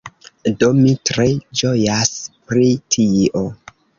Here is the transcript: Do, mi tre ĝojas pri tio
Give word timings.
Do, 0.61 0.69
mi 0.77 0.93
tre 1.09 1.27
ĝojas 1.59 2.11
pri 2.49 2.65
tio 2.95 3.47